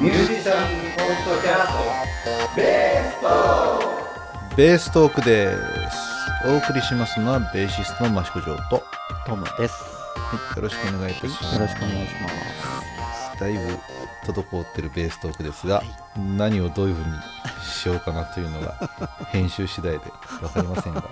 [0.00, 1.72] ミュージシャンポッドキャス
[2.22, 5.56] トベーストベーストークで
[5.90, 6.46] す。
[6.46, 8.82] お送りしますのはベーシストの益子城と、は
[9.26, 9.74] トムです。
[10.54, 12.28] い、よろしくお願いいたします、よろしくお願いしま
[13.34, 13.40] す。
[13.40, 13.58] だいぶ
[14.32, 15.82] 滞ってるベーストークですが、
[16.16, 17.12] 何をどういうふうに
[17.64, 18.88] しようかなというのが
[19.32, 19.98] 編集次第で
[20.40, 21.02] 分かりませんが。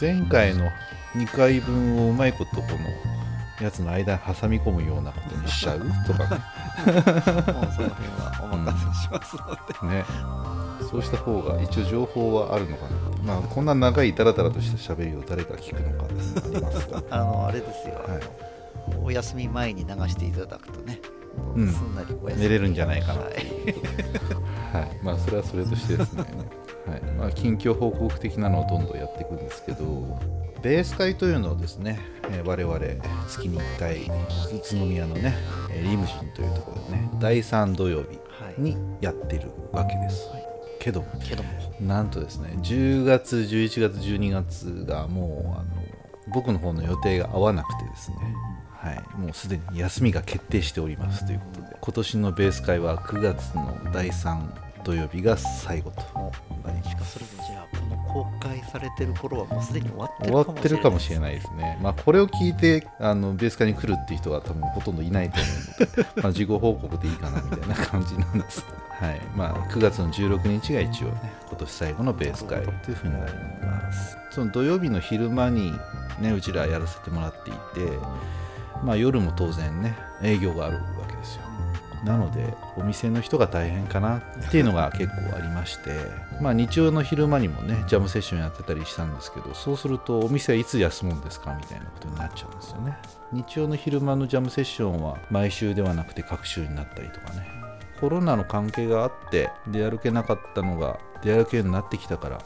[0.00, 0.70] 前回の
[1.14, 6.40] 2回分をうまいことこのやつの間に挟み込むようなことにしちゃうとかね
[6.86, 9.96] もうその辺はお任せしますので。
[9.96, 10.04] ね。
[10.90, 12.90] そうした方が一応情報はあるのかな。
[13.24, 17.02] まあこんな長いダラダラとした喋りを誰が聞くのかありますが。
[17.10, 18.20] あの、あれですよ、はい。
[19.02, 21.00] お休み前に流していただくとね、
[21.54, 21.68] うん。
[21.68, 22.42] すんなりお休み。
[22.42, 23.22] 寝れるんじゃないかな。
[23.22, 23.34] はい。
[24.72, 26.24] はい、まあそれはそれとしてですね、
[26.86, 27.02] はい。
[27.18, 29.84] まあ、近況報告的なのをどんどんやっていくんですけど
[30.62, 32.78] ベース会というのをですね、えー我々
[33.28, 34.08] 月に1回宇
[34.70, 35.34] 都宮のね
[35.70, 38.60] えーリムジンというところでね第3土曜日はい。
[38.60, 40.28] にやってるわけです、
[40.80, 41.50] けどもけども、
[41.80, 45.82] なんとですね10月11月12月がもうあの
[46.32, 48.16] 僕の方の予定が合わなくてですね
[48.78, 56.00] はい、もうすでに休みが決定しておりますということで今年のベース会は9月の第3土曜日が最後と
[56.64, 56.90] なります。
[56.90, 68.64] しかそれでじゃあ、この公開されてる頃はもうすでに終わってるかもしれないわってるかもしれないですね、まあ、これを聞いてあのベース会に来るっていう人は多分ほとんどいないと思うのでまあ自己報告でいいかなみたいな感じなんです、
[68.98, 69.20] はい。
[69.36, 73.32] まあ、9月の16日が一応ね今年最後のベース会というふうになり
[73.62, 74.18] ます。
[74.32, 75.72] その土曜日の昼間に
[76.20, 77.98] ねうちらやらせてもらっていて
[78.82, 80.78] まあ夜も当然ね営業がある
[82.04, 85.90] なのでお店の人が大変かなっていうのが結構ありまして
[86.40, 92.96] まあ日曜の昼間にもねジャムセッションやってたりしたんですけどそうするとお店はいつ休むんですかみたいなことになっちゃうんですよね。
[93.32, 97.58] 日曜の昼間のジャムセッションは毎週ではなくて各週になったりとかね。
[98.00, 102.38] コロナの関係があって出歩けなかったのが出歩けるようになってきたから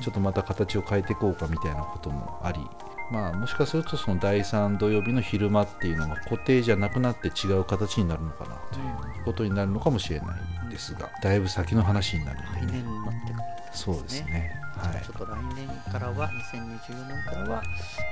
[0.00, 2.60] ちょっとまた形を変えていこうかみたいなこともあり
[3.10, 14.52] まあもしかするとその第3土曜日の昼間っていうのが固定じゃなくなって違う形になるのかなということになるのかもしれないですがだいぶ先の話になる来んで、ね、年になってからそうですね。
[14.76, 15.04] はい。
[15.04, 17.62] ちょっと来年からは、2024年からは、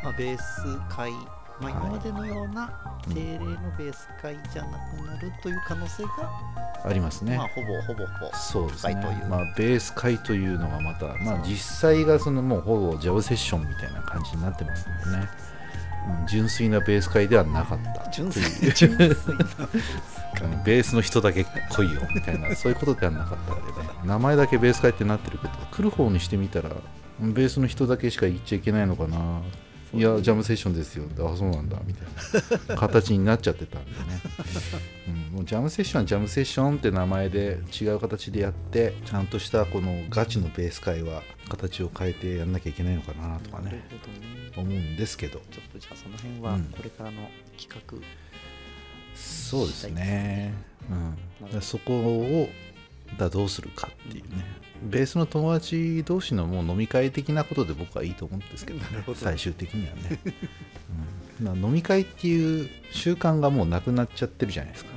[0.02, 1.12] まあ、ベース会、
[1.60, 2.72] まあ、今までのような
[3.06, 3.14] うん。
[3.14, 3.46] 定例の
[3.78, 6.10] ベース会じゃなくなるという可能性が、
[6.84, 8.94] ありますね、まあ、ほぼほぼほぼそうですね。
[9.28, 15.28] まあ、ベース会というのがまた、まあ実際がそのもうほぼジャブセッションみたいな感じになってますんでね、
[16.20, 16.26] うん。
[16.26, 18.42] 純粋なベース会ではなかった純粋
[18.72, 19.14] 純粋な
[20.42, 20.62] うん。
[20.64, 26.70] ベースの人だけ来いよみたいな そういうことではなかったわけで名前だけベース会ってなってるけど来る方にしてみたら
[27.20, 29.40] ベースの人だけしか行っちゃいけないのかな
[29.94, 31.04] いやジャムセッションですよ。
[31.18, 31.78] あそうなんだ。
[31.84, 32.06] みたい
[32.68, 32.76] な。
[32.76, 33.96] 形になっちゃってたんでね、
[35.08, 43.72] うん、もうジャムセッションはジャムセッションって名前で違う形でやってちゃんとしたこのガチのベース会は形を変えてやんなきゃいけないのかなとかね。
[43.72, 43.84] ね。
[44.56, 45.40] 思うんですけど。
[45.50, 46.64] ちょっとじゃあその辺はうん。
[46.64, 47.28] これからの
[47.58, 47.98] 企画、
[49.14, 50.54] そうですね、
[51.52, 52.48] うん、そこを
[53.18, 54.62] だどうするかっていうね。
[54.82, 59.04] ベースの友達同士のもう飲み会的なことで僕はいいと思うんですけど,、ね。
[59.06, 59.14] ど。
[59.14, 60.18] 最終的にはね、
[61.40, 61.46] うん。
[61.46, 64.90] まあ、飲み会っていう習慣がもうなくなっちゃってるじゃないですか。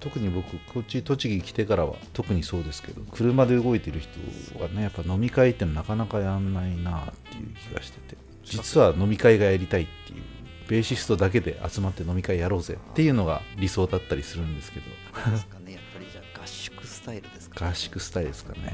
[0.00, 8.28] 特に僕こっち栃木来てからは特にそうですけど車で動いてる人はねやっぱ飲み会ってなかなかやんないなっていう気がしてて。
[8.44, 10.22] 実は飲み会がやりたいっていう
[10.68, 14.86] ベーシストだけで集まって飲み会やろうぜっていうのが理想だったりするんですけど
[17.08, 18.72] タイルですか、合宿スタイルですかね。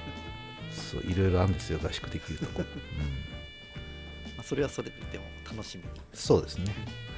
[0.70, 2.64] そういろいろあるんですよ合宿できるとこ、うん。
[4.36, 5.88] まあ、それはそれででも楽しみに。
[6.12, 6.66] そうですね。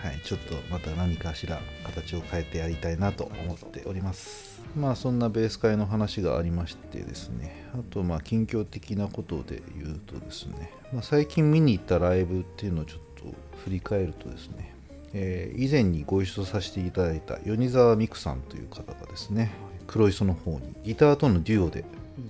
[0.00, 0.20] はい。
[0.22, 4.62] ちょっとまた何かしら形を変えてやりたいなと思っております。
[4.76, 7.64] まあそんなベース会の話がありましてですね。
[7.74, 13.34] あとまあ近況的なことで言うとですね、まあ、最近見に行ったライブっていうのをちょっと
[13.64, 14.72] 振り返るとですね。
[15.14, 19.50] えー以前にご一緒させていただいた米沢美久さんという方がですね
[19.88, 21.84] 黒磯の方にギターとのデュオで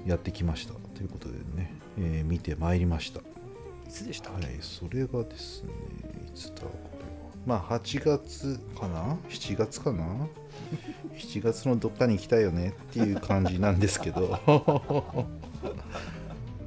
[0.07, 5.71] やってきましたということでね、えー見てまいりましたいつでしたはい、それがですね、
[6.29, 7.09] いつだ、これは。
[7.47, 10.05] まあ、8月かな ?7 月かな
[11.17, 14.29] ?7 月のどっかに行きたいよねっていう感じなんですけど、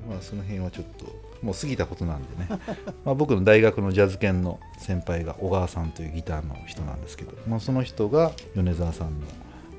[0.10, 1.06] まあ、その辺はちょっと、
[1.42, 2.48] もう過ぎたことなんでね、
[3.06, 9.28] まあ、僕の大学のジャズ研の先輩が小川さんというギターの人なんですけど、まあ、その人が米沢さんの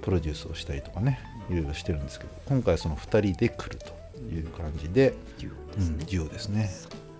[0.02, 6.70] プロデュースをしたりとかね、いろいろしてるんですけど、今回その2人で来るという感じで、デュオうん、ですね。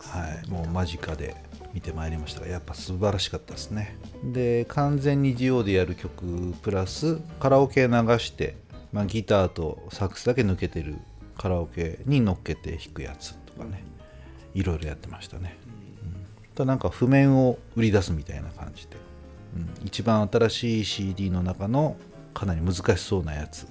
[0.00, 1.34] はい、もう間近で
[1.72, 3.96] 見てまいりましたがやっぱ素晴らしかったですね。
[4.24, 8.56] で完全にデュオでやる曲プラスカラオケ流して、
[8.92, 10.96] まあ、ギターとサックスだけ抜けてる
[11.38, 13.84] カラオケに乗っけて弾くやつとかね
[14.54, 15.56] いろいろやってましたね、
[16.02, 16.26] うん。
[16.54, 18.96] ただなんか譜面を売り出すみたいな感じで、
[19.56, 21.96] うん、一番新しい CD の中の
[22.34, 23.66] かなり難しそうなやつ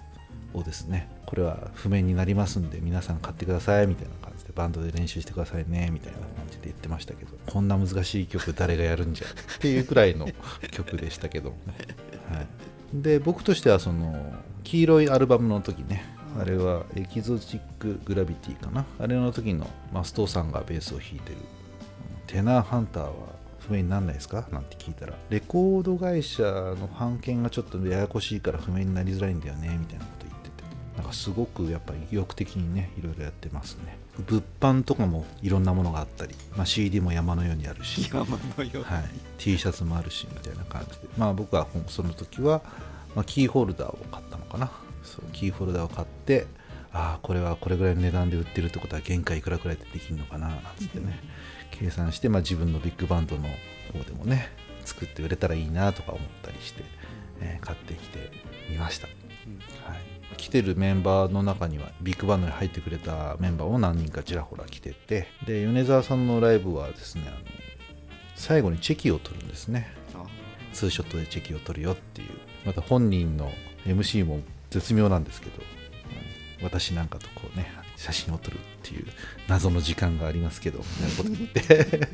[0.53, 10.27] をですねこれは譜面になりますんで皆さん買ってくださいみたいな感じでバンドで練習してくださいねみたいな感じで言ってましたけどこんな難しい曲誰がやるんじゃっていうくらいの
[10.71, 11.55] 曲でしたけども。
[11.67, 11.73] ね、
[12.29, 12.47] はい、
[12.93, 14.33] で僕としてはその
[14.63, 16.03] 黄色いアルバムの時ね
[16.39, 18.85] あれはエキゾチック・グラビティかな。
[18.99, 21.37] あれの時のマストさんがベースを弾いてる
[22.27, 23.11] テナーハンターは
[23.67, 24.47] 譜面になんないですか？
[24.51, 25.13] なんて聞いたら。
[25.29, 30.63] レコード会社の版権がちょっとややこしいから譜面になりづらいんだよねみたいなこと言ってて。
[30.97, 33.97] なんかすごくやっぱり意欲的にねいろいろやってますね。
[34.27, 38.09] 物販とかもいろんなものがあったり、まあ、CD も山のようにあるし。
[38.11, 38.25] 山
[38.57, 39.03] のようはい、
[39.37, 41.07] T シャツもあるしみたいな感じで。
[41.17, 42.61] まあ僕はその時は、
[43.15, 44.69] まあ、キーホルダーを買ったのかな。
[45.03, 46.45] そうキーホルダーを買って
[46.93, 51.19] ああこれはこれぐらいの値段で売ってるってことは原価いくらくらいでできるのかななんつってね。
[51.71, 53.43] 計算して、まあ、自分のビッグバンドの
[53.93, 54.49] 方でもね
[54.85, 56.83] 作って売れたらいいなとか思ったりして、
[57.39, 58.31] えー買ってきて
[58.69, 67.38] みました、はい、来てるメンバーの中にはビッグバンドに入ってくれたメンバーも何人かちらほら来ててで米沢さんのライブはですねあの
[68.35, 69.88] 最後にチェキを取るんですね。
[70.15, 70.25] あ
[70.73, 72.29] ツーショットでチェキを取るよっていう。
[72.65, 73.51] また本人の
[73.85, 74.39] MC も
[74.71, 75.80] 絶妙なんですけど、うん
[76.63, 79.05] 私なんかとこうね写真を撮るっていう
[79.47, 82.09] 謎の時間がありますけどみたいなこと言っ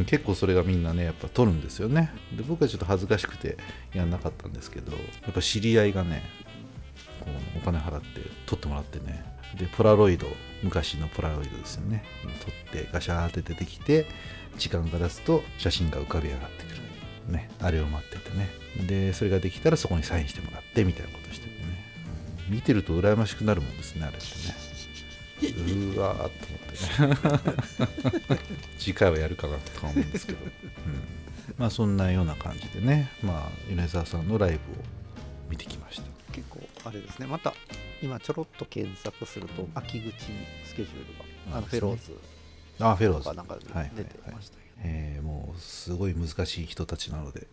[0.00, 2.10] て、 結構それがみんなねやっぱ撮るんですよね。
[2.32, 3.58] で僕はちょっと恥ずかしくて
[3.92, 4.98] やんなかったんですけどや
[5.30, 6.22] っぱ知り合いがね
[7.20, 9.24] こうお金払って撮ってもらってね。
[9.58, 10.26] でポラロイド
[10.62, 12.04] 昔のポラロイドですよね。
[12.44, 14.06] 撮ってガシャーって出てきて
[14.56, 16.70] 時間が経つと写真が浮かび上がってく
[17.28, 18.48] る、ね、あれを待っててね。
[18.86, 21.41] でそれができたらそこにサインしてもらってみたいなことして。
[22.52, 24.72] 見てると羨ましくなるもんですねあれってね。
[25.42, 26.46] うーわーっと
[27.06, 28.38] 思ってね。
[28.78, 30.50] 次回はやるかなとか思うんですけど、うん、
[31.58, 33.10] まあそんなような感じでね。
[33.22, 34.58] まあ米沢さんのライブを
[35.50, 36.04] 見てきました。
[36.32, 37.26] 結構あれですね。
[37.26, 37.54] また
[38.02, 42.16] 今ちょろっと検索すると秋口にスケジュールがあのフェローズ
[42.78, 43.24] あフェローズ。
[43.24, 47.46] とかなんか出てましたけど、えーもうすごい難しい人たちなので、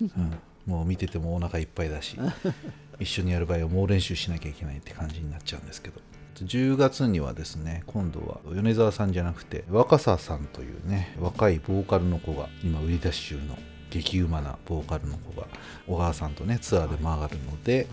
[0.00, 2.16] うん、もう見ててもお腹いっぱいだし
[2.98, 6.00] 一緒にやる場合は猛練習しなきゃいけないって感じになっちゃうんですけど。
[6.44, 13.56] 10月にはですね今度は米沢さんじゃなくて若狭さんというね若いボーカルの子が今売り出し中の
[13.88, 15.46] 激うまなボーカルの子が
[15.86, 17.86] 小川さんとねツアーで回るので、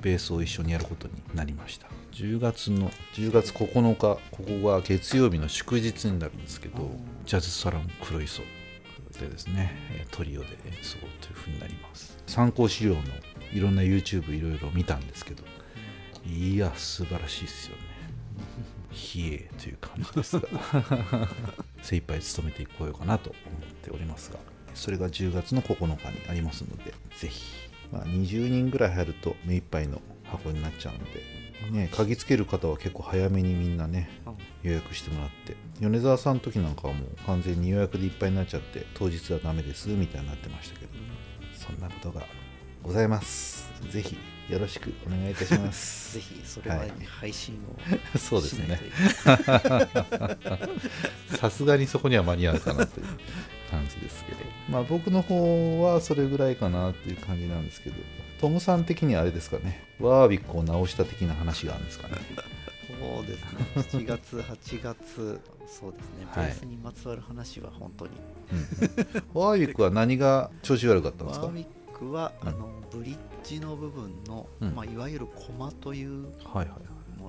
[0.00, 1.88] ベースを一緒にやることになりました。
[2.12, 6.90] 10月の10月9日ここが月曜日の祝日になるんですけど
[7.24, 8.42] ジャズサロン黒磯
[9.18, 12.18] でですねえートリオで演奏というふうになります。
[12.26, 13.00] 参考資料の
[13.52, 15.44] いろんな YouTube いろいろ見たんですけど
[16.26, 17.82] いや素晴らしいですよね。
[18.92, 20.38] 冷えという感じです。
[20.38, 20.48] が
[21.82, 24.38] 精一杯務めていこうよかなと思っておりますが
[24.74, 27.42] それが10月の9日にありますのでぜひ、
[27.92, 34.10] まあ、20人ぐらい入ると目いっぱいの箱になっちゃうので、ね、鍵つける方は結構早めにみんなね
[34.62, 35.56] 予約してもらって。
[35.80, 40.92] 米沢さんの時なんかはもう完全に予約でいっぱいになっちゃって当日はダメですみたいになってましたけど。
[41.62, 42.26] そんなことが
[42.82, 43.70] ございます。
[43.88, 44.16] ぜひ
[44.48, 46.14] よろしくお願いいたします。
[46.18, 48.80] ぜひそれまでに配信をそうですね。
[51.38, 53.06] さすがにそこには間に合うかなという
[53.72, 54.38] 感じですけど、
[54.68, 57.96] まあ、僕の方はそれぐらいかなっていう感じなんですけど。
[58.40, 59.84] トムさん的にはあれですかね。
[60.00, 62.14] ワービックを直した的な話があるんですかね。
[63.00, 63.36] そうで
[63.88, 64.04] すね。
[64.04, 66.26] 7月8月そうですね。
[66.34, 66.50] ベはい。
[66.50, 68.10] ースにまつわる話は本当に、
[68.52, 68.66] うんうん。
[69.32, 71.46] ワービックは何が調子悪かったんですか？
[71.46, 72.48] ワーミックは、うん。
[72.48, 74.74] あのブリッジの部分の、うん。
[74.74, 76.80] まあ、いわゆるコマというはいはいはい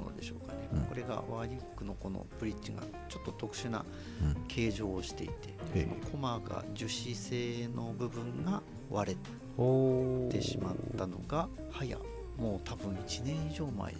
[0.03, 0.81] ものでしょうかね、うん。
[0.81, 3.85] これがワーリックのこのブリッジがちょっと特殊な
[4.21, 4.43] うん。
[4.47, 5.81] 形状をしていて、へえ。
[5.83, 9.17] そのコマが樹脂製の部分が割
[9.57, 11.97] おれてしまったのが早
[12.37, 13.93] もう多分1年以上前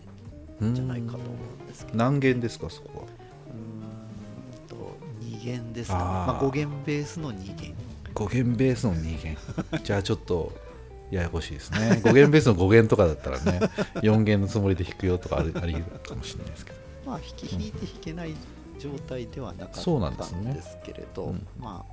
[0.62, 1.27] うんじゃないかと思
[1.60, 1.98] うんですけど。
[1.98, 3.05] 何弦ですかそこは？
[3.05, 7.75] うーんと2弦ですか、まあ、5弦ベースの2弦。
[8.15, 9.38] 5弦ベースの2弦。
[9.83, 10.51] じゃあちょっと
[11.13, 12.01] ややこしいですね。
[12.03, 13.60] 5弦ベースの5弦とかだったらね
[14.01, 16.77] 4弦のつもりで弾くよとかあるありかもしれないですけど。
[17.05, 18.34] まあ弾き弾いて弾けない
[18.79, 20.24] 状態ではなかったそうなんで
[20.62, 21.86] すけれど、うんま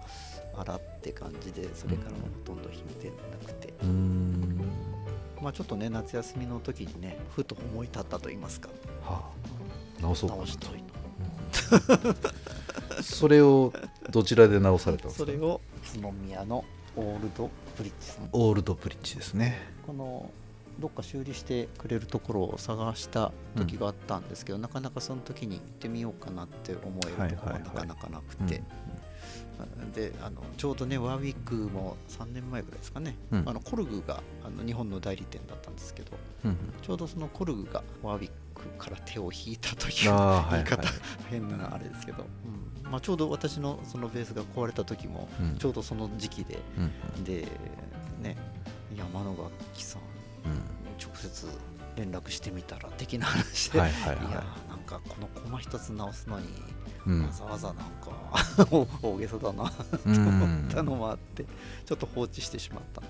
[0.55, 4.61] あ洗って感じでそれからもほとんど弾いてなくて、うーん。
[5.41, 8.69] まあちょっとね夏休みの時にねふと思い立ったと言いますか。
[9.03, 9.23] は
[10.01, 10.03] あ。
[10.03, 10.83] 直そうかな直したい
[12.99, 13.73] とそれを
[14.11, 15.27] どちらで直されたんですか？
[15.27, 15.61] それを
[15.97, 16.65] 宇都宮の
[16.97, 17.51] オールド
[17.81, 18.29] ブリッジさん。
[18.33, 19.57] オールドブリッジですね。
[19.87, 20.31] この
[20.79, 28.63] どっか修理してくれるところを探した時があったんですけど、なかなかその時に行ってみようかなって思えるところはなかなかなくて、
[29.95, 33.43] であのちょうどねワーウィックも3年前ぐらいですかね、うん。
[33.47, 36.13] あのコルグがあの日本の代理店だったんですけど
[36.45, 40.65] うんちょうどそのコルグがワーウィックから手を引いたという言い方、はい。
[41.31, 45.57] 変なあれですけど、うんまあ、ちょうど私のそのベースが壊れた時もうん。
[45.59, 46.59] ちょうどその時期で、
[47.17, 47.47] うんで
[48.21, 48.37] ね
[48.97, 50.05] 山野楽器さんう
[50.49, 50.61] ん。
[51.03, 51.47] 直接
[51.97, 53.91] 連絡してみたら的な話で、はい
[54.33, 56.47] やなんかこのコマ一つ直すのに
[57.07, 57.23] うん。
[57.25, 57.87] わざわざなんか
[59.03, 59.71] 大げさだなと
[60.05, 61.45] 思ったのもあって
[61.87, 63.03] ちょっと放置してしまった、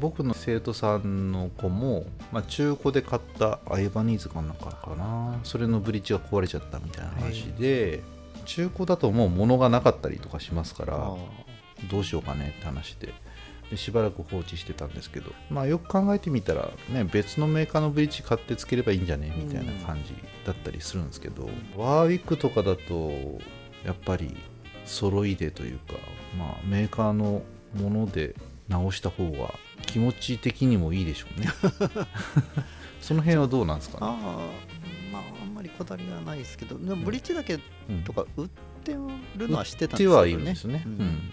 [0.00, 5.38] 僕の生徒さんの子も、まあ、中古で買ったアイバニーズかなんかかな。
[5.42, 8.02] それのブリッジが壊れちゃったみたいな話で、
[8.44, 11.16] 中古だともう物がなかったりとかしますからあ
[11.90, 13.12] どうしようかねって話で。
[13.70, 20.12] でしばらく放置してたんですけど、まあ、よく考えてみたら、ね、別のメーカーのブリッジ買ってつければいいんじゃねみたいな感じ
[20.44, 23.12] だったりするんですけど、ワーウィックとかだと
[23.84, 24.36] やっぱり
[24.84, 25.94] 揃いでというか、
[26.36, 27.42] まあ、メーカーの
[27.80, 28.34] もので
[28.68, 29.54] 直した方が
[29.86, 31.46] 気持ち的にもいいでしょうね。
[33.00, 34.00] その辺はどうなんですかね？
[34.02, 34.50] あ
[35.12, 38.04] まああんまりこだわりがないですけどでもブリッジだけうん。
[38.04, 38.48] とか売っ
[38.84, 38.94] て
[39.36, 40.16] るのは知ってたん手ですよね。
[40.16, 40.94] はいるんですね、ううん。
[40.96, 41.30] ん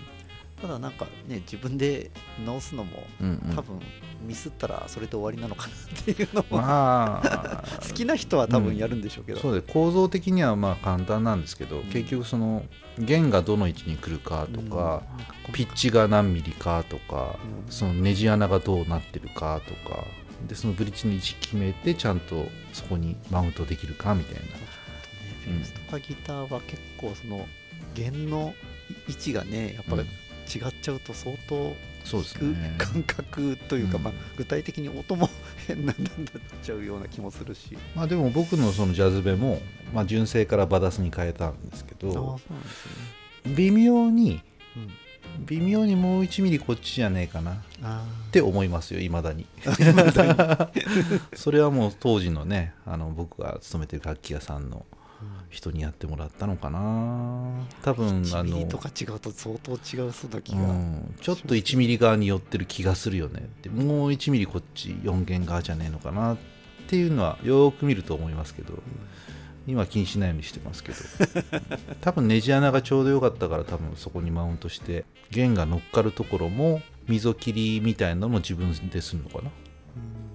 [0.62, 2.10] ただなんかね自分で
[2.44, 3.56] 直すのもうんうん。
[3.56, 3.80] 多分
[4.26, 7.64] ミスったらそれで終わりなのかなっていうのも、まあ。
[7.88, 11.84] 好きな人は多分やるんでしょうけど、そうで構造的にはまあ簡単なんですけど、ん。
[11.84, 12.66] 結局その
[12.98, 15.04] 弦がどの位置に来るかとか、
[15.48, 15.54] うん。
[15.54, 17.72] ピッチが何ミリかとか、うん。
[17.72, 20.04] そのネジ穴がどうなってるかとか
[20.48, 24.42] でそのブリッジの位置決めてちゃんとそこにマウントできるかみたいな。
[25.46, 27.48] ベースとかギターは結構その
[27.94, 28.54] 弦の
[29.08, 32.40] 位置がねやっぱり違っちゃうと相当そうです
[32.78, 34.04] 感覚というか、うん。
[34.04, 35.30] まあ、具体的に音も
[35.68, 36.16] 変なになっ
[36.64, 37.78] ちゃうような気もするし。
[37.96, 39.62] まあでも僕のそのジャズベも、
[39.94, 42.40] まあ、純正からバダスに変えたんですけど
[43.46, 44.42] 微妙にうん、
[45.46, 47.52] 微妙にもう1ミリこっちじゃねえかな。
[47.54, 49.46] っあて思いますよいまだに。
[51.36, 54.86] それはもう当時のねあの僕が勤めてる楽器屋さんの
[55.50, 56.80] 人にやってもらったのかな。
[57.84, 63.40] 多分あ1ミリのとか違うと相当違うそうな気うが、ん、ちょっと1ミリ側に寄ってる気がするよね。
[63.40, 66.36] ってもう1ミリこっち4弦側じゃねえのかな。
[66.36, 66.38] っ
[66.90, 68.74] ていうのはよーく見ると思いますけど
[69.68, 70.98] 今気にしないようにしてますけど。
[72.02, 79.52] 多分ネジ穴がちょうどよかったから多分そこにマウントして弦が乗っかるところも溝切りみたいなのも自分でするのかな。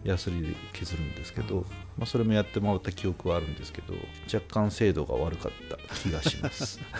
[0.04, 1.64] ヤスリで削るんですけど、
[1.96, 3.94] まあ、それもやってもらった記憶はあるんですけど
[4.32, 6.80] 若干精度が悪かった気がします。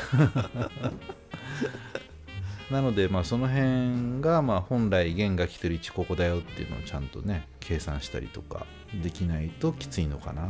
[2.71, 8.67] なのでまあその辺がまあ本来弦が来てる位置ここだよっていうのをちゃんとね計算したりとか
[9.03, 10.49] できないときついのかな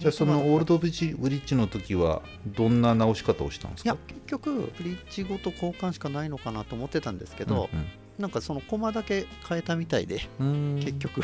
[0.00, 3.90] じゃあそのオールドブリッジブリッジの時はどんな直し方をしたんですか？
[3.90, 7.84] いや結局ブリッジごと交換しかないのかなと思ってたんですけど、うん
[8.16, 10.76] なんかそのコマだけ変えたみたいで、うん。
[10.82, 11.20] 結局。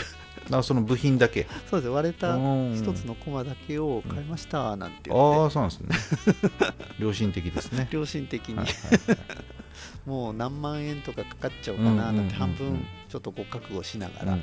[0.51, 1.47] あその部品だけ？
[1.71, 1.89] そうです。
[1.89, 2.75] 割れたうん。
[2.77, 6.37] 一つのコマだけを変えましたなんて言ああって、そうなんですね。
[7.01, 7.89] 良心的ですね。
[7.91, 8.75] 良心的に、はいはい
[9.09, 9.19] はい。
[10.05, 12.77] もう何万円とかかかっちゃうかななんて半うんうんうんうん。
[12.81, 14.43] 分ちょっとこう覚悟しながら、うんう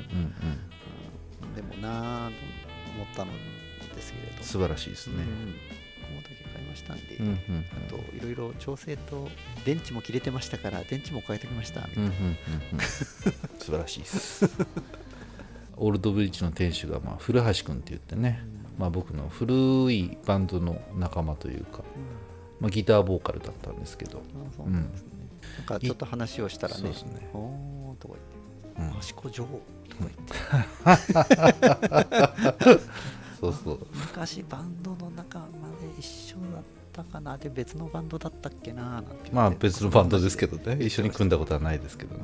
[1.46, 1.54] うん。
[1.54, 2.34] でもなあと
[2.96, 3.30] 思ったの
[4.00, 5.14] ですけれど素晴らしいですね。
[5.16, 5.24] うん、
[6.06, 9.28] コマだけ変えましたんで、うんうんあといろいろ調整と
[9.64, 12.10] 電池も切れてましたから電池も変えてきましたみたいな、
[13.58, 14.50] 素晴らしいです。
[15.76, 18.44] オールドブリッジの店主が、まあ、古橋君って言ってね、
[18.78, 21.84] まあ、僕の古いバンドの仲間というか、
[22.60, 24.22] まあ、ギターボーカルだったんですけど、あ
[24.54, 25.08] そうなんですね、
[25.56, 27.30] なんかちょっと話をしたらねそうですね。
[27.32, 28.14] おーとか
[28.76, 28.94] 言って。
[28.94, 29.00] うん。
[29.00, 29.64] 益子城とか
[30.00, 30.08] 言
[32.74, 32.80] って
[33.40, 33.78] そうそう。
[33.92, 35.48] 昔バンドの仲間で
[35.98, 37.38] 一緒だったかな。
[37.38, 40.84] で別のバンドだったっけなまあ別のバンドですけどね。
[40.84, 42.22] 一緒に組んだことはないですけどね、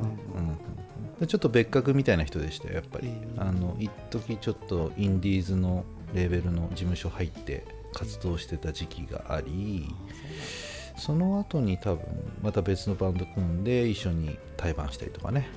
[1.20, 1.26] うん。
[1.26, 9.88] ちょっと別格みたいな人でしたよやっぱり、えーあの一時ちょっとインディーズのレーベルの事務所入って活動してた時期があり、
[10.99, 12.04] その後に多分
[12.42, 15.49] また別のバンド組んで一緒に対バンしたりとかね、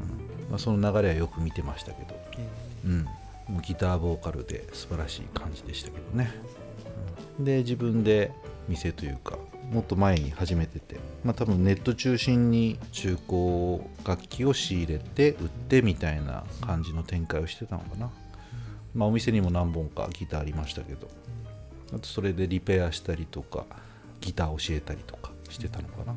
[0.00, 0.50] うん。
[0.50, 2.14] まあ、その流れはよく見てましたけど、
[2.86, 3.06] うん、
[3.60, 6.32] ギターボーカルで素晴らしい感じでしたけどね、
[7.38, 7.44] うん。
[7.44, 8.32] で自分で
[8.68, 9.38] 店というか
[9.70, 18.10] もっと前に始めてて、まあ、多分ネット中心に中古楽器を仕入れて売ってみたいな感じの展開をしてたのかな、
[18.94, 21.08] まあ、お店にも何本かギターありましたけど
[21.94, 23.64] あとそれでリペアしたりとか
[24.20, 26.14] ギター教えたりとかしてたのかな。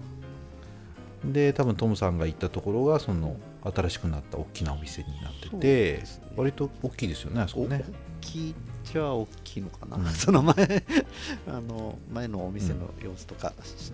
[1.32, 3.36] で多分トムさんが行ったところがその
[3.72, 6.04] 新しくなった大きなお店になってて、ね。
[6.36, 7.84] 割と大きいですよねあそこね。
[8.22, 10.06] 大きいじゃあ大きいのかな、うん。
[10.06, 10.56] その前
[11.48, 13.92] あの前のお店の様子とかし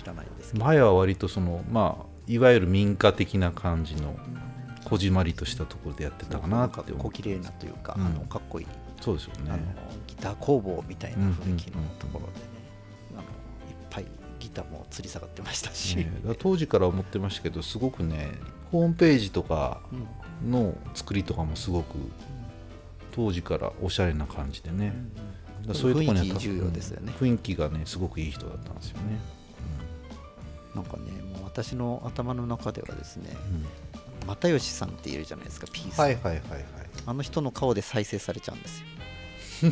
[0.00, 4.16] 知らないんですけど、前は割とそのまあいわゆる民家的な感じの
[4.84, 8.06] こじまりとしたところでやってたかなって思う小綺麗なというか、うん。
[8.06, 8.66] あのかっこいい、
[9.00, 9.50] そうですよね。
[9.50, 9.62] あの
[10.06, 12.46] ギター工房みたいな雰囲気のところでね、
[13.12, 13.26] あのいっ
[13.90, 14.06] ぱい
[14.38, 18.32] ギターも吊り下がってましたし、ね当時から思ってましたけどすごくね
[18.70, 20.06] ホームページとかうん。
[20.50, 21.96] の作りとかもすごく
[23.12, 24.94] 当時からおしゃれな感じでね、
[25.60, 27.12] だからそういうところに重要ですよね。
[27.20, 29.18] うん雰囲気がねすごくいい人だったんですよね、
[30.74, 31.02] なんかね
[31.34, 33.36] もう私の頭の中ではですね
[34.22, 34.28] うん。
[34.28, 36.42] 又吉さんっているじゃないですかピース、はいはいはいはい。
[37.04, 38.86] あの人の顔で再生されちゃうんですよ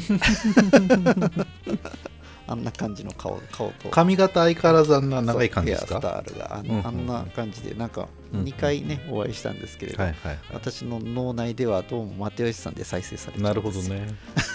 [2.48, 3.90] あんな感じの顔顔と。
[3.90, 6.56] 髪型相変わらずあんな長い感じですそうヘかアスタイルが。
[6.56, 8.46] あん,、あんな感じでなんかうんうん。
[8.46, 10.38] 2回ね、お会いしたんですけれど、はいはい。
[10.52, 14.08] 私の脳内ではどうも又吉さんで再生されちゃなるほどね。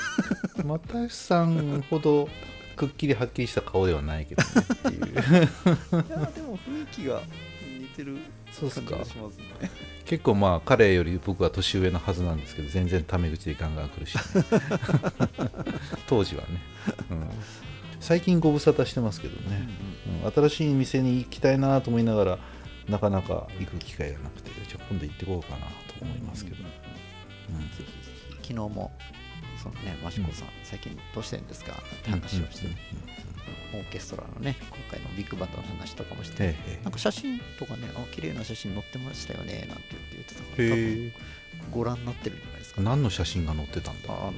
[0.63, 2.29] 又吉さんほど
[2.75, 5.13] くっきりはっきりした顔ではないけどねっていう。
[5.13, 7.21] いやでも雰囲気が
[7.79, 8.17] 似てる
[8.51, 8.95] そうっすか。
[8.95, 9.71] 感じがしますね。
[10.05, 14.21] 結構まあ彼より僕は年上のはずなんですけど全然タメ口でガンガン来るし、ね、
[16.07, 16.47] 当時はね、
[17.09, 17.29] うん、
[18.03, 19.65] 最近ご無沙汰してますけどね、
[20.25, 22.39] うん新しい店に行きたいなと思いながら
[22.87, 25.65] なかなか行く機会がなくてじゃあ今度行ってこようかなと
[26.01, 27.61] 思いますけど、うん。
[27.61, 27.87] ぜひぜ
[28.29, 28.35] ひ。
[28.35, 28.91] 昨日も
[29.61, 31.73] そのね益子さん、最近どうしてるんですか？
[31.73, 32.75] って話をして、うん
[33.73, 36.83] オーケストラのね今回のビッグバンドの話とかもして、ええ。
[36.83, 41.13] なんか写真とかねあ綺麗な写真載ってましたよねなんて言ってたから多へ分え
[41.71, 44.13] ご覧になってるんじゃないですか、何の写真が載ってたんだ？
[44.13, 44.33] あの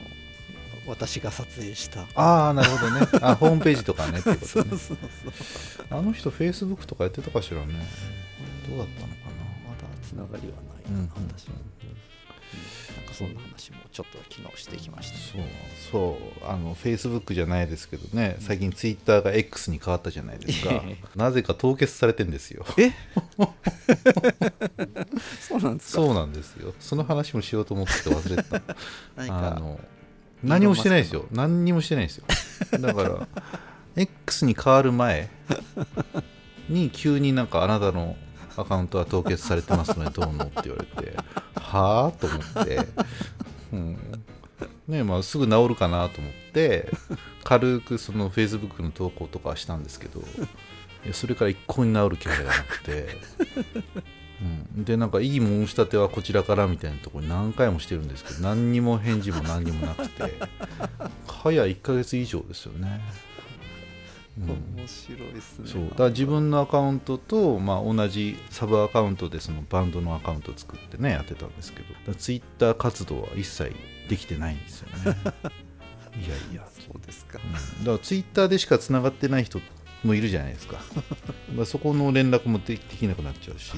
[0.88, 2.06] 私が撮影した。
[2.16, 3.08] ああなるほどね。
[3.22, 4.20] あホームページとかね。
[4.20, 4.46] ってことね。
[4.48, 4.98] そうそうそう
[5.90, 7.74] あの人フェイスブックとかやってたかしらね。
[8.70, 9.14] どうだったのか
[9.68, 12.96] まだつながりはないな、な、私は、うん。
[12.96, 15.42] なんかそんな話もちょっと昨日してきましたそう。
[15.92, 16.46] そう。
[16.48, 18.38] あのフェイスブックじゃないですけどね。
[18.40, 20.72] 最近ツイッターが X に変わったじゃないですか。
[20.86, 22.66] え なぜか凍結されてんですよ。
[22.78, 22.92] え
[25.48, 26.02] そうなんですか？
[26.02, 26.74] そうなんですよ。
[26.80, 28.62] その話もしようと思ってて忘れてた。
[29.16, 29.80] 何かあの
[30.46, 31.26] 何もしてないですよ。
[31.32, 32.26] 何にもしてないですよ。
[32.80, 33.28] だから
[33.96, 35.30] X に変わる前
[36.70, 38.16] に急になんかあなたの
[38.58, 41.18] アカウントは凍結されてますのでどうのって言われて
[41.56, 42.88] はあと思って、
[43.74, 43.98] うん。
[44.88, 46.90] ねまあ、すぐ治るかなと思って
[47.44, 50.22] 軽くその Facebook の投稿とかはしたんですけど
[51.12, 53.08] それから一向に治る気配がなくて、
[54.42, 60.34] うん、でなんかいい申し立てはこちらからみたいなところに何回もしてるんですけど何にも返事も何にもなくて
[61.28, 63.02] 早1ヶ月以上ですよね、
[64.38, 64.78] うん。
[64.78, 65.68] 面白いですね。
[65.68, 65.90] そう。
[65.90, 73.74] だから自分のアカウントと、まあ、同じサブアカウントでそのバンドのアカウントを作ってねやってたんですけどツイッター活動は一切
[74.10, 75.18] できてないんですよね。
[76.16, 77.40] いやいや、そうですか。
[77.44, 77.54] うん。
[77.54, 79.60] だからツイッターでしかつながってない人
[80.06, 80.80] もいるじゃないですか。
[81.56, 83.74] まあそこの連絡もでできなくなっちゃうし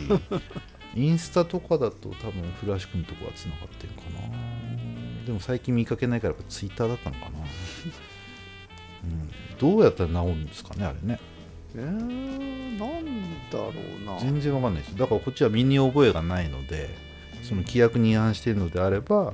[0.95, 4.37] インスタとかだと多分フラッシュ君とこはつながってるかな。
[5.25, 7.39] でも最近見かけないからツイッターだったのかな、
[9.03, 11.19] うん、どうやったら治るんですかねあれね。
[11.75, 14.19] えー、なんだろうな。
[14.19, 14.97] 全然わかんないです。
[14.97, 16.89] だからこっちは身に覚えがないので
[17.43, 19.33] その規約に違反しているのであれば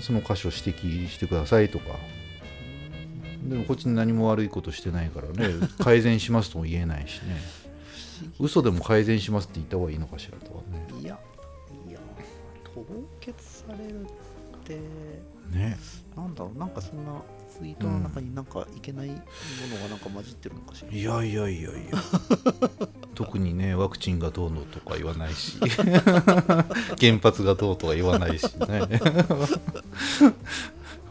[0.00, 1.96] その箇所を指摘してくださいとか
[3.48, 7.40] でもこっちに何も悪いことしてないからね 改善しますとも言えないしね。
[8.38, 10.86] 嘘でも改善しますって言った方がいいのかしらとかね。
[11.00, 11.18] いや
[11.88, 11.98] いや
[12.64, 12.84] 凍
[13.20, 14.06] 結されるっ
[14.64, 14.78] て
[15.50, 15.76] ね。
[16.16, 19.20] なんだろうなんかそんなツイートの中になんかいけないもの
[19.82, 21.98] がなんか混じってるのかしら、いやいやいやいや。
[23.14, 25.58] 特にねワクチンがどうのとか言わないし。
[27.00, 29.00] 原発がどうとか言わないしね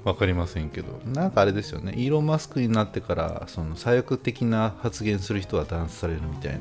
[0.04, 1.00] わかりませんけど。
[1.06, 1.94] なんかあれですよね。
[1.96, 6.60] イーロン・マスクになってからその左翼的な発言する人は弾圧されるみたいな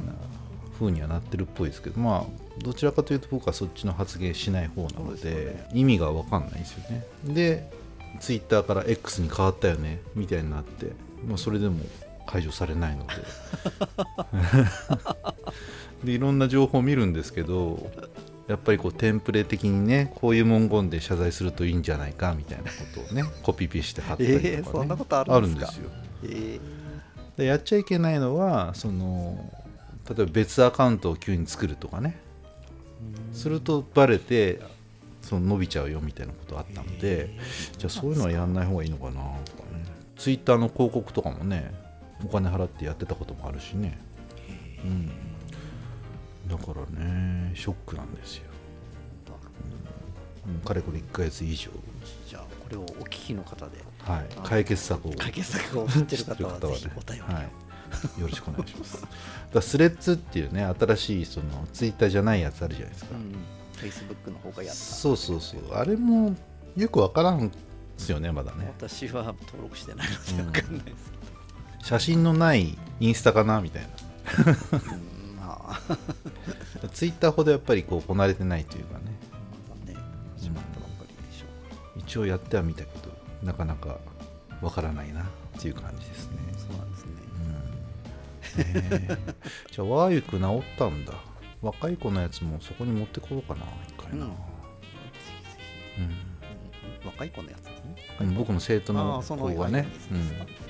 [0.78, 7.04] 風にはなってるっぽいですけどまあどちらかというと僕はそっちの発言しない方なので意味がわかんないですよね。
[7.24, 7.70] で
[8.18, 10.92] ツイッターから X に変わったよねみたいになって、
[11.26, 11.78] まあ、それでも
[12.26, 13.14] 解除されないので。
[16.04, 17.90] でいろんな情報を見るんですけど
[18.50, 25.82] やっぱりこうテンプレ的にねこういう文言で謝罪するといいんじゃないかみたいなことをね コピペして貼ったりとか、ねえーそんなことあるんですか？
[25.82, 25.88] よ。
[26.24, 26.60] えー。
[27.38, 29.52] でやっちゃいけないのはその
[30.08, 32.18] 例えば別アカウントを急に作るとかね。
[33.32, 34.60] するとバレて
[35.22, 37.30] その伸びちゃうよみたいなことあったので
[37.78, 39.22] じゃあそういうのはやんない方がいいのかなとか
[39.72, 39.84] ね。
[40.16, 41.72] ツイッターの広告とかもね
[42.24, 43.98] お金払ってやってたこともあるしね、
[44.84, 45.10] うん、
[46.50, 48.44] だからねショックなんですよ、
[50.46, 51.70] うん、かれこれ1ヶ月以上、
[52.26, 53.78] じゃあこれをお聞きの方で。
[53.98, 54.26] はい。
[54.36, 55.12] あ、解決策を。
[55.12, 57.44] 解決策を知ってる方は知ってるぜひお便りを、はい、
[58.20, 59.06] よろしくお願いします。
[59.52, 64.80] だスレッズっていうね新しいそのツイッターじゃないやつあるじゃないですか、うん、Facebook の方がやった。
[64.80, 65.74] そうそうそう。
[65.74, 66.34] あれも
[66.76, 67.54] よくわからんで
[67.98, 68.72] すよねまだね。
[68.78, 71.12] 私は登録してないので分かんないです
[71.82, 73.88] 写真のないインスタかなみたいな。
[73.88, 75.19] うん、まあ
[76.92, 79.04] ツイッターほどやっぱりこうこなれてないというかね。
[79.68, 79.98] まだね
[80.38, 81.46] 始まったばっかりでしょ
[81.96, 83.98] う一応やってはみたけどなかなか
[84.60, 86.36] わからないなっていう感じですね。
[86.56, 87.12] そうなんですね。
[88.86, 89.34] うん。
[89.70, 91.14] じゃあワーユク治ったんだ。
[91.62, 94.30] 若い子のやつもそこに持ってこようかな一回な、うん。
[94.30, 96.29] うん
[97.20, 97.72] うん若い子のやつね。
[98.20, 99.86] うん僕の生徒あの子がね、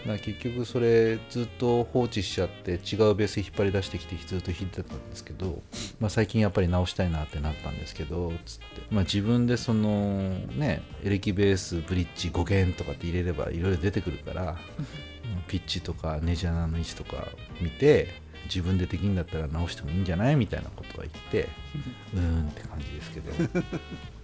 [0.06, 2.74] うん、結局それずっと放置しちゃって違
[3.10, 5.60] うベース引っ張り出してきてずっと弾いてたんですけど、
[5.98, 10.18] まあ、最近やっぱり直したいなってなったんですけどつって、まあ、自分でその
[10.56, 14.56] ねエレキベースブリッジ5弦とかって入れればいろいろ出てくるから
[15.48, 17.28] ピッチとかネジ穴の位置とか
[17.60, 18.14] 見て
[18.52, 21.48] 自分でできんだったら直してもいいんじゃないみたいなことは言って
[22.12, 23.30] うーんって感じですけど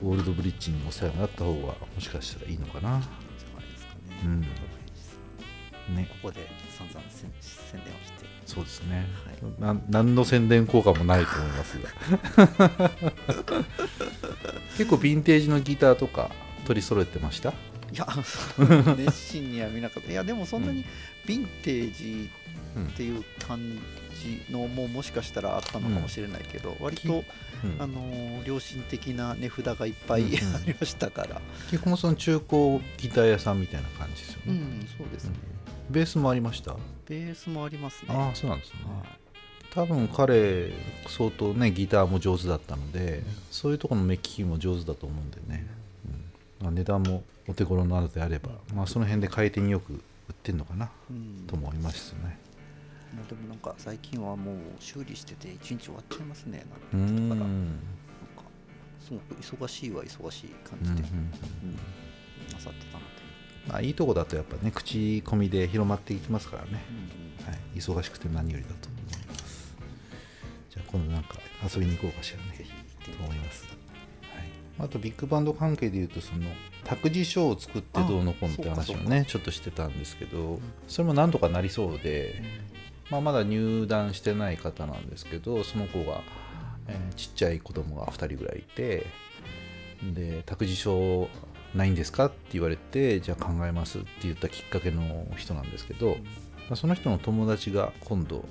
[0.02, 3.00] オールドブリッジにお世話になった方がもしかしたらいいのかな。
[3.00, 4.40] じゃないですかね、うん。
[5.96, 6.08] ね。
[6.10, 8.26] ここで散々宣宣伝をして。
[8.46, 9.06] そうですね、
[9.60, 11.88] はな何の宣伝効果もないと思いますが。
[14.78, 16.30] 結構ヴィンテージのギターとか
[16.64, 17.50] 取り揃えてました？
[17.50, 17.52] い
[17.96, 18.06] や
[18.96, 20.10] 熱心には見なかった。
[20.12, 20.84] いやでもそんなに
[21.26, 22.30] ヴィンテージ
[22.76, 23.58] うんっていう感
[24.22, 27.24] じのももしかしたらあったのかもしれないけど、割と、
[27.64, 27.82] うん。
[27.82, 30.26] あのー良心的な値札がいっぱい、 あ
[30.66, 31.40] りましたから。
[31.70, 35.30] 基本その中古ギター屋さんみたいな感じですよね、うんそうですね、
[35.90, 36.76] ベースもありました？
[37.08, 38.08] ベースもありますね。
[38.14, 38.80] ああそうなんですね。
[38.84, 39.06] はい。
[39.72, 40.70] 多分彼
[41.08, 45.66] 相当ねギターも上手だったのでそういうところの目利きも上手だと思うんでね、
[46.60, 46.64] うん。
[46.64, 50.00] まあ、値段もお手頃なのであれば、まあ、その辺で回転によく売っ
[50.42, 51.44] てんのかなうん。
[51.46, 52.38] と思いますね
[53.14, 57.40] まあでもなんか最近はもう修理してて一日終わっちゃいますねなんてだから。
[57.40, 57.68] なん。
[57.68, 57.78] ん
[58.36, 58.42] か
[59.00, 61.30] すごく忙しいは忙しい感うんうんじで、うん。
[62.52, 63.06] なさってたので、
[63.68, 66.84] まあ、いいとこだとやっぱね口コミで広まっていきますからね、
[67.40, 69.76] うんはい、忙しくて何よりだと思います。
[70.70, 72.86] じゃあ今度なんか遊びに行こうかしらね。
[73.06, 73.64] と思います、
[74.78, 76.48] はい、あとビッグバンド関係でいうとその
[76.84, 82.42] 託児所を作ってどうのこうのって話をねちょっとしてたんですけどそれもなんとかなりそうで、
[83.10, 86.22] まあ、まだ入団してない方なんですけどその子が、
[86.88, 89.06] えーちっちゃい子供が2人ぐらいいて
[90.14, 91.28] で託児所
[91.74, 96.16] ないんですかって言われてじゃあ考えますって言ったきっかけの人なんですけど、
[96.68, 98.44] まあその人の友達が今度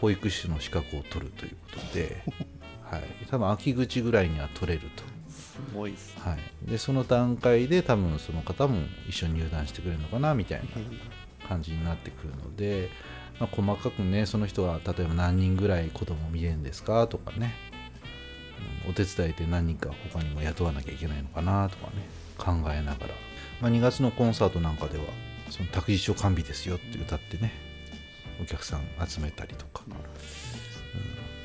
[0.00, 2.22] 保育士の資格を取るということで、
[2.82, 5.02] はい、多分秋口ぐらいには取れると。
[5.28, 12.90] すごいっすはい、でその段階で多分その方も一緒に入団してくれるのかなみたいな感じになってくるので、
[13.40, 17.54] まあ、細かくねその人は例えば何人ぐらい子供見れるんですかとかね、
[18.86, 22.06] うんお手伝いで何人か他にも雇わなきゃいけないのかなとかね。
[22.36, 23.14] 考えながら、
[23.60, 25.04] まあ、2月のコンサートなんかでは
[25.50, 27.52] その託児所完備ですよって歌ってね
[28.42, 29.84] お客さん集めたりとか。
[29.88, 29.94] うん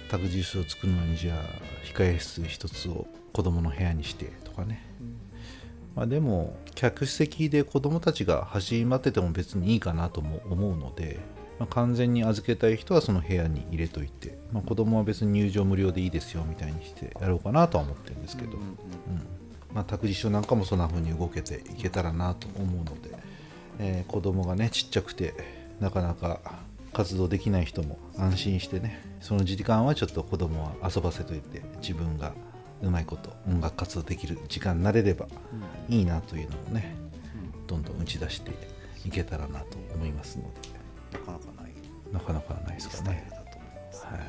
[0.10, 1.38] 託児所を作るのにじゃあ
[1.86, 4.84] 控え室一つを子供の部屋にしてとかね。
[5.96, 11.20] まあ、でも客席で子供たちが走り回ってても別にいいかなとも思うので、
[11.60, 18.76] まあ、完全に預けたい人はその部屋に入れといて、まあ、子供は別に入場無料でいいですよみたいにしてやろうかなとは思ってるんですけど、うんうんうん。
[19.74, 23.16] まあ、託児所なんかもそんな風に動けていけたらなと思うので、
[23.80, 25.34] えー子供がねちっちゃくて
[25.80, 26.40] なかなか
[26.94, 32.34] 活動できない人も安心してねその時間はちょっと子供は遊ばせといて自分が
[32.82, 35.28] うまいこと音楽活動できる時間になれれば
[35.90, 35.96] うん。
[35.96, 36.96] いいなというのをね
[37.68, 38.52] どんどん打ち出して
[39.06, 40.79] いけたらなと思いますので
[41.14, 41.74] なかなかない。
[42.12, 43.28] なかなかないですかね。
[43.30, 44.20] ルだと思います、はい。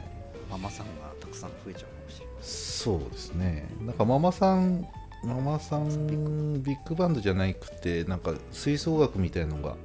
[0.51, 2.35] ママさんがたくさん増えちゃうかもしれない。
[2.41, 3.69] そうですね。
[3.81, 4.87] なんかママさん
[5.23, 9.77] ママさんビッグバンドじゃなくてなんか吹奏楽みたいのが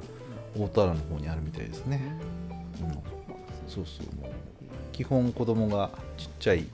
[0.58, 2.01] 大田原の方にあるみたいですね、
[2.79, 2.91] うん、
[3.67, 4.31] そうそうもう
[4.93, 6.65] 基本子供がちっちゃい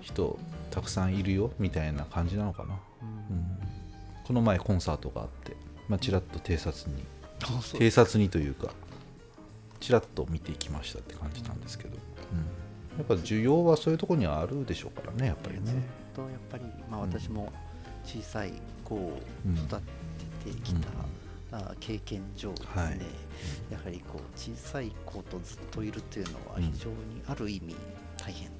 [0.00, 0.38] 人
[0.70, 3.58] たくさんいるよみたいな感じなのかな、うん、
[4.24, 5.54] この前コンサートがあって、
[5.88, 7.04] まあ、ちらっと偵察に。
[7.78, 8.70] 偵察にというか
[9.86, 17.52] ちらっと見ていきましたって感じなんですけど、うん、やっぱ需要はそういうところにはあるでしょうからねやっぱりずっねとやっぱり、まあ、私も
[18.04, 18.52] 小さい
[18.84, 19.80] 子をうん育
[20.44, 20.88] ててきた
[21.52, 22.98] あ経験上ですね、はい。
[23.70, 26.96] やはりこう小さい子とずっといるっていうのはうん非常に
[27.28, 27.76] ある意味
[28.18, 28.50] 大変、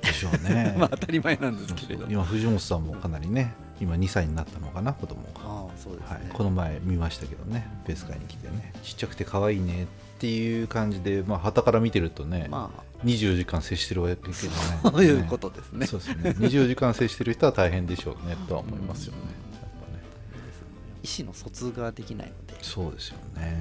[0.00, 0.74] でしょうね。
[0.80, 2.06] まあ当たり前なんですけれど。
[2.08, 8.72] 今藤本さんもかなりね今2歳になったのかな子供が、ああそうですね、はい、この前見ましたけどねベース会に来てね。
[8.82, 9.86] ちっちゃくて可愛いねっ
[10.18, 12.82] ていう感じでまあ旗から見てるとね、まあ。
[13.04, 14.50] 24時間接してるわけじゃ
[14.82, 15.86] ない、そういうことですね。
[15.86, 16.30] そうですね。
[16.38, 19.18] 24時間接してる人は大変でしょうねとは思いますよね。
[19.54, 20.02] やっぱね。
[21.02, 22.52] 意思の疎通ができないので。
[22.52, 23.58] やっそうですよね。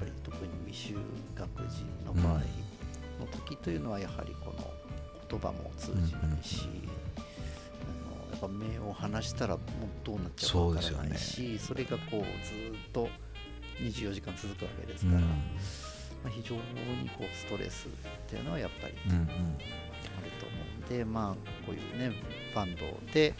[0.00, 0.98] ぱり特に未就
[1.36, 2.38] 学児の場合
[3.20, 4.70] の時というのはやはりこの
[5.28, 7.09] 言葉も通じないし、あのやっ
[8.40, 9.66] ぱ目を離したらもう
[10.04, 13.08] どうなっちゃうかわからないしそ,、れがこうずっと
[13.80, 15.24] 24時間続くわけですから、うん。
[15.24, 15.28] ま
[16.26, 16.60] あ、非常に
[17.10, 17.90] こうストレスっ
[18.28, 19.20] ていうのはやっぱりうんうん。
[19.20, 21.34] あると思うんで、まあ
[21.66, 22.14] こういうね
[22.54, 22.80] バンド
[23.12, 23.34] で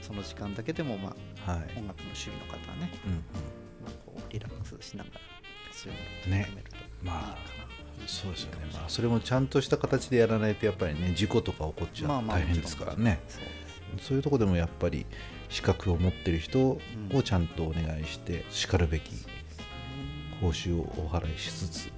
[0.00, 1.60] その時間だけでもまあはい。
[1.76, 3.18] 音楽の趣味の方はね、うんうん。
[3.18, 5.20] まあ、こうリラックスしながら
[5.72, 6.42] そういうのをね。
[6.44, 7.62] 含めるといいかな、まあ
[8.06, 8.66] そうですよね。
[8.72, 13.20] まあそれもちゃんとした形でやらないとやっぱりね事故とか起こっちゃまあまあ大変ですからね。
[13.28, 13.40] そう。
[13.42, 13.61] です
[14.00, 15.06] そういうとこでもやっぱり
[15.48, 16.80] 資格を持ってる人を
[17.12, 17.22] うん。
[17.22, 19.12] ちゃんとお願いしてしかるべき
[20.40, 21.92] 報酬をお払いしつつ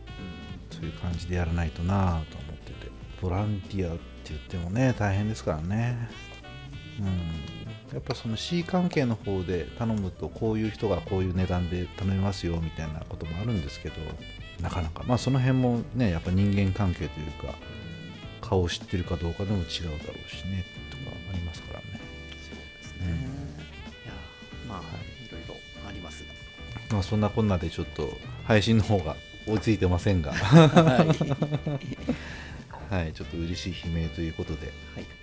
[0.70, 2.92] そういう感じでやらないとなぁと思ってて。
[3.22, 6.08] ボランティアって言ってもね大変ですからね。
[7.00, 7.06] うん。
[7.94, 13.94] やっぱその C 関係の方で頼むとこういう人がこういう値段で頼めますよみたいなこともあるんですけど
[14.60, 15.04] なかなか。
[15.06, 17.54] まあその辺もねやっぱ人間関係というか
[18.40, 20.64] 顔を知ってるかどうかでも違うだろうしね
[21.34, 22.00] りますからね。
[22.42, 23.06] そうですね、
[24.04, 24.14] いや
[24.68, 25.54] まあ、い、ろいろ
[25.88, 26.24] あります
[26.90, 28.08] まあそんなこんなでちょっと
[28.44, 29.16] 配信の方が
[29.46, 30.32] 追いついてませんが。
[30.32, 31.08] がはい、
[32.90, 34.72] はい、はいちょっと嬉しい悲鳴ということで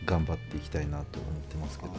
[0.06, 1.94] 頑張っていきたいなと思ってますけど。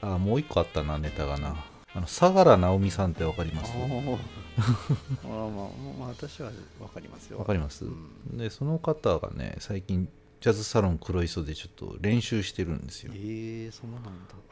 [0.00, 1.64] あもう一個あったなネタがな。
[1.94, 3.72] あの相良直美さんってわかります？
[3.74, 5.40] あまあ、
[5.98, 7.38] まあ、私はわかりますよ。
[7.38, 8.36] わかります、うん。
[8.36, 10.08] でその方がね最近
[10.40, 13.12] ジャズサロン黒磯でちょっと練習してるんですよ。
[13.14, 14.10] ええそうなんだ、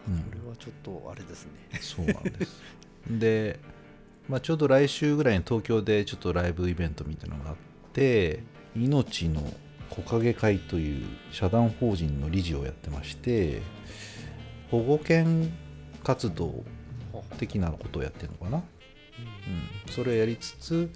[0.08, 0.18] うん。
[0.18, 1.50] これはちょっとあれですね。
[1.80, 2.60] そうなんです。
[3.08, 3.60] で、
[4.28, 7.56] まあ、ちょうど来週ぐらいに東京でちょっとライブイベントみたいなのがあっ
[7.92, 8.42] て
[8.74, 9.42] 命の
[9.88, 13.62] 木陰会という社団法人の理事をやってまして
[14.70, 15.52] 保護犬
[16.02, 16.64] 活動
[17.38, 20.90] 的なことをやってるのかな、うん、それをやりつつ、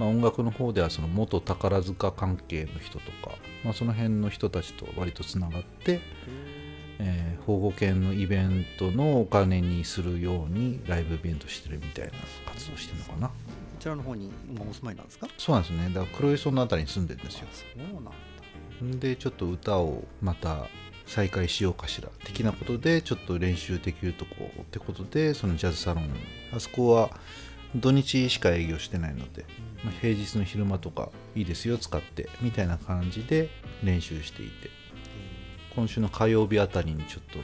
[0.00, 6.00] まあ、音楽の方ではその元宝塚関係の人とか、まあ、その辺の人たちと割とつながって、
[6.98, 12.12] えー保護犬のイベントのお金にするようにライブイベントしてるみたいな
[12.46, 13.28] 活動してるのかな。
[13.28, 13.34] こ
[13.80, 15.26] ちらの方に今お住まいなんですか？
[15.36, 15.88] そうなんですね。
[15.88, 17.48] だから黒磯のあたりに住んでるんですよ。
[17.50, 18.98] あそうなんだ。
[19.00, 20.66] でちょっと歌をまた
[21.06, 26.08] 再開しようかしら的なことでちょっと練習できるとこってことでそのジャズサロン
[26.54, 27.10] あそこは
[27.74, 29.44] 土日しか営業してないので、
[29.84, 33.48] まあ平日の昼間とかいいですよ使ってみたいな感じで
[33.82, 34.70] 練習していて。
[35.74, 37.38] 今週の火曜日あたりにちょっと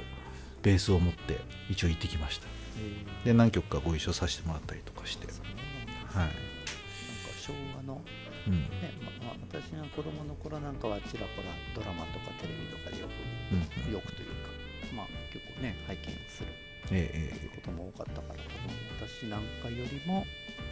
[0.63, 1.39] ベースを持って
[1.71, 2.47] 一応行ってきました。
[3.25, 5.27] えで何曲かご一緒させてもらったりとかして。
[5.27, 6.35] はい、なんか
[7.39, 8.03] 昭和の
[8.49, 8.53] うん。
[8.53, 8.69] ね
[9.23, 13.07] まあ、私が子供の頃なんかはちらほらドラマとかテレビとかでよ
[13.53, 14.51] うんく、よくというか
[14.95, 16.49] まあ結構ね拝見する
[16.91, 17.57] ええええ。
[17.57, 20.25] ことも多かったから多分私なんかよりも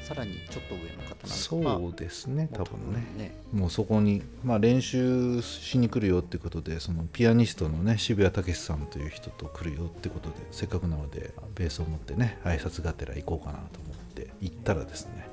[0.03, 3.07] さらにちょっと上の方なんかそうですね多分ね。
[3.17, 3.35] ね。
[3.53, 15.27] もうそこに、まあ、練習しに来るよってことでそのピアニストのね渋谷武さんという人と来るよってことでせっかくなのでベースを持ってね挨拶がてら行こうかなと思って行ったらですね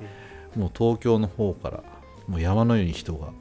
[0.56, 1.84] もう東京の方から
[2.26, 3.32] もう山のように人が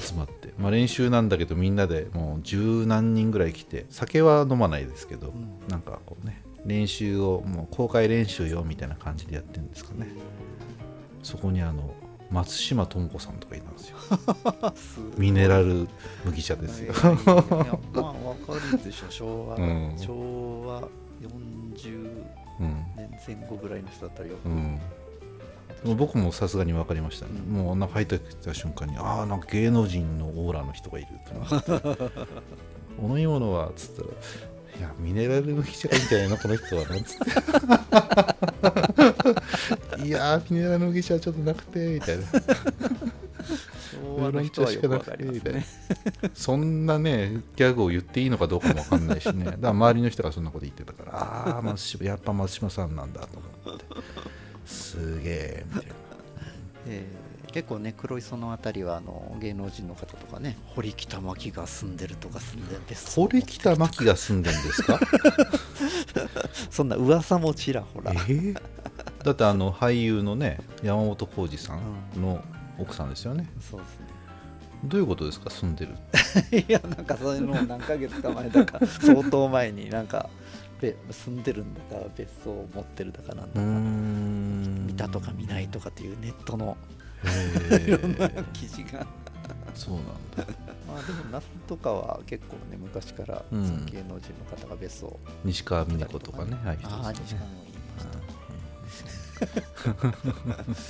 [0.00, 5.60] 集まって、まあ、練習なんだけどみんなでもう十何人ぐらい来て酒は飲まないですけど、ん。
[5.68, 10.08] なんかこうね練習をもう公開練習よみたいな感じでやってるんですかね。
[11.22, 11.94] そこにあの
[12.30, 13.96] 松島智子さんとかいたんですよ。
[15.18, 15.88] ミネラル
[16.24, 16.94] 麦茶ですよ。
[17.92, 19.94] まあわかるでしょ昭和、うん。
[19.98, 20.88] 昭和
[21.20, 22.22] 40
[22.60, 22.84] うん。
[22.96, 24.36] 年前後ぐらいの人だったらよ。
[24.36, 24.80] く、うん。
[25.84, 27.54] もう僕もさすがに分かりましたね、うん。
[27.54, 32.22] もうなんか入ってきた瞬間にああなんか芸能人のオーラの人がいると思って。
[33.00, 34.08] お飲み物はっつったら
[34.78, 37.24] いやミネラル麦茶がいいんじゃないのこの人はなんつって。
[40.06, 42.24] いやーミネラル麦茶はちょっとなくてみたいな。
[43.92, 45.66] 昭和の人はよくわかりますね。
[46.34, 49.44] そんなねギャグを言っていいのかどうかも分かんないしね。
[49.44, 53.84] だから周りの人がそんなこと言ってたからああやっぱ松島さんなんだと思って。
[54.64, 55.94] すげえみたいな。
[56.86, 64.98] えー結構ね黒磯の辺りはあの芸能人の方とかね堀北真希が住んでるとか住んでる別荘堀北真希が住んでんですか？
[66.70, 68.12] そんな噂もちらほら。
[68.12, 68.60] えー？
[69.24, 72.42] だってあの俳優のね山本浩二さんの
[72.78, 74.06] 奥さんですよね、そうですね。
[74.84, 75.50] どういうことですか？
[75.50, 75.92] 住んでる。
[76.58, 80.28] いやなんかそういうのを何ヶ月か前だか 相当前になんか
[80.80, 84.86] べ住んでるんだか別荘を持ってるだかなんだか、ん。
[84.86, 89.06] 見たとか見ないとかっていうネットのへいろんなえ記事が。
[89.74, 90.12] そうなんだ。
[90.86, 97.76] まあでも那須とかは結構ね昔から芸能人の方が別荘西川峰子とかねああ西川も言い
[100.66, 100.82] まし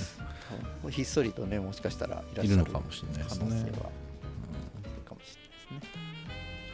[0.83, 3.45] たひっそりとねもしかしたらいらっしゃるかもしれないですね。
[3.45, 5.37] 可能性はあるかもし
[5.71, 6.03] れないですね。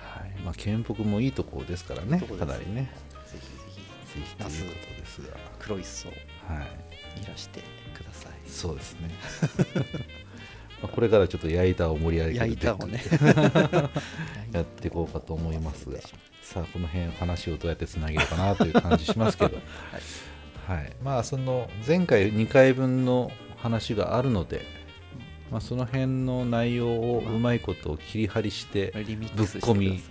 [0.02, 0.32] はい。
[0.44, 2.92] まあ県北もいいところですからねかなりね。
[3.26, 3.80] ぜひぜひ。
[4.20, 5.38] ぜひということですが。
[5.60, 6.16] 黒い層は
[6.56, 7.22] い。
[7.22, 7.62] いらして
[7.96, 8.32] ください。
[8.48, 9.10] そうですね。
[10.82, 13.02] まあこれからちょっと矢板を盛り上げる焼いたをね。
[14.52, 16.00] やっていこうかと思いますが
[16.42, 19.58] さあこの辺話をどうやってつなげようかなという感じしますけど。
[20.68, 24.66] はい、まあその前回2回分の話があるので、
[25.50, 29.06] まあ、その辺の内容をうまいことを切り張りしてぶっ
[29.48, 30.04] 込み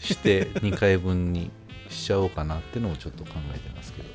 [0.00, 1.52] して2回分に
[1.88, 4.08] しちゃおうかなっていうのをちょっと考えてますけど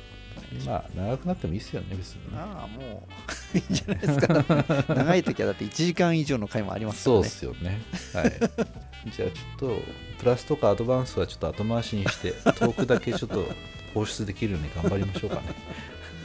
[0.66, 2.38] まあ長くなってもいいですよね別にね。
[2.38, 3.08] ああも
[3.54, 3.58] う。
[3.58, 4.44] いいんじゃないですか。
[4.94, 7.22] 長い時はだって1時間以上の回もありますからね。
[7.28, 7.80] そうですよね。
[8.12, 8.32] はい。
[9.10, 9.82] じゃあちょっと
[10.18, 13.46] プラスとかアドバンスはちょっと後回しにしてトークだけちょっと
[13.94, 15.42] 放出できるように頑張りましょうかね。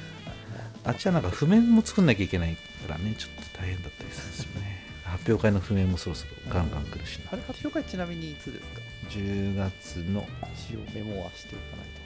[0.84, 3.16] あっちはなんか譜面も作んなきゃいけないからね。
[3.18, 4.86] ちょっと大変だったりするんですよね。
[5.04, 7.18] 発表会の譜面もそろそろガンガン来るし。
[7.20, 10.28] なあれ発表会ちなみにいつですか？10月の。
[10.70, 12.06] 一応メモはしておかない10と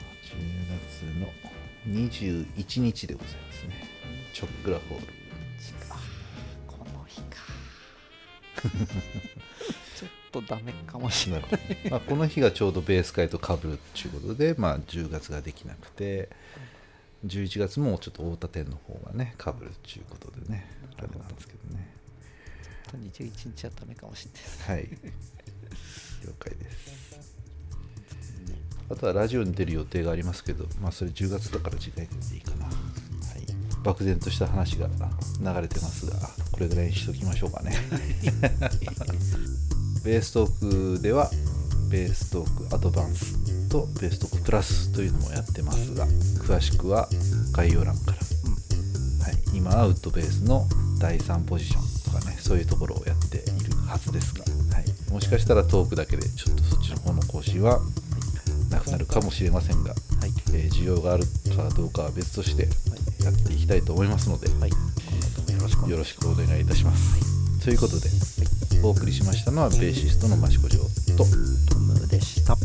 [0.70, 1.32] 月の
[1.86, 3.84] 21日でございますね。
[4.32, 5.06] チョックラホール。
[5.90, 5.96] あ
[6.66, 7.36] この日か。
[9.98, 11.50] ちょっとダメかもしれない。
[11.90, 16.28] まあ、この日がちょうどベース会とかぶるっていうことで、まあ、10月ができなくて
[17.26, 20.66] 11月もちょっと太田店の方がねかぶるっていうことでね
[20.98, 21.88] あれなんですけどね。
[22.92, 24.70] 21日はダメかもしれないです。
[24.70, 24.88] はい。
[26.26, 27.09] 了解です
[28.90, 32.74] あとはラジオに出る予定がありますけど、まあ、それ10月だから次回でいいかな、はい、
[33.84, 36.16] 漠然とした話が流れてますが
[36.50, 37.76] これぐらいにしときましょうかね。
[40.04, 41.30] ベーストークでは
[41.90, 43.34] ベーストークアドバンス
[43.68, 47.08] とベーストークプラスというのもやってますが詳しくは
[47.52, 48.20] 概要欄から、は
[49.30, 50.66] い、今はウッドベースの
[50.98, 57.80] 第3ポジションとかねそういうところをやっているはずですが、はい、もしかしたらトークだけでちょっとそっちの方の更新は
[58.70, 59.98] なくなるかもしれませんが、はい。
[60.54, 61.24] えー需要がある
[61.56, 62.68] かどうかは別として
[63.24, 64.70] やっていきたいと思いますので、はい。
[65.90, 67.64] よろしくお願いいいたします。
[67.64, 68.08] ということで、
[68.82, 70.82] お送りしましたのはベーシストの益子城
[71.16, 71.24] と、
[71.68, 72.54] トムでした。
[72.54, 72.58] は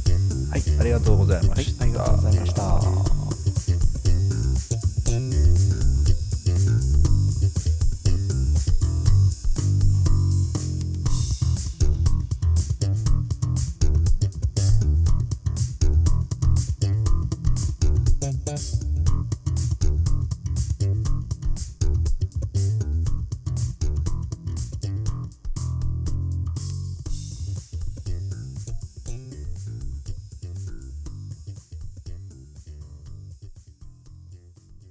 [0.57, 1.83] い、ありがとうございまはいした。
[1.83, 3.24] ありがとうございました